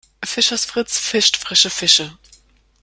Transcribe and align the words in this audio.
Fischers 0.25 0.65
Fritz 0.65 0.97
fischt 0.97 1.37
frische 1.37 1.69
Fische. 1.69 2.17